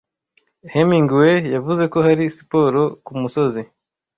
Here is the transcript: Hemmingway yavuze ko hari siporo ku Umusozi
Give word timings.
Hemmingway 0.73 1.37
yavuze 1.55 1.83
ko 1.91 1.97
hari 2.07 2.23
siporo 2.37 2.81
ku 3.03 3.11
Umusozi 3.15 3.61